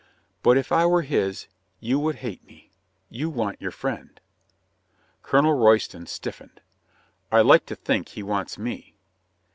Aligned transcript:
"But 0.41 0.57
if 0.57 0.71
I 0.71 0.87
were 0.87 1.03
his, 1.03 1.45
you 1.79 1.99
would 1.99 2.15
hate 2.25 2.43
me. 2.43 2.71
You 3.11 3.29
want 3.29 3.61
your 3.61 3.69
friend." 3.69 4.19
Colonel 5.21 5.53
Royston 5.53 6.07
stiffened. 6.07 6.59
"I 7.31 7.41
like 7.41 7.67
to 7.67 7.75
think 7.75 8.07
he 8.09 8.23
wants 8.23 8.57
me." 8.57 8.95